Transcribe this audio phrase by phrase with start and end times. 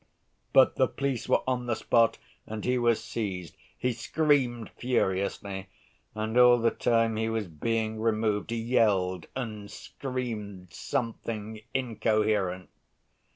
[0.51, 2.17] But the police were on the spot
[2.47, 3.55] and he was seized.
[3.77, 5.67] He screamed furiously.
[6.15, 12.69] And all the time he was being removed, he yelled and screamed something incoherent.